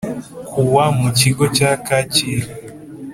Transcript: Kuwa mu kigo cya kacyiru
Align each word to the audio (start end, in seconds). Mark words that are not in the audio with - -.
Kuwa 0.51 0.85
mu 0.99 1.09
kigo 1.19 1.43
cya 1.57 1.71
kacyiru 1.85 2.49